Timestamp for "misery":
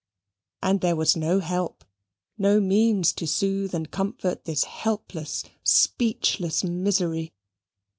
6.63-7.33